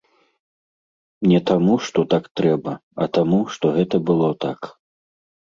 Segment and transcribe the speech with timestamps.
[1.31, 2.71] Не таму, што так трэба,
[3.05, 4.59] а таму, што гэта было так.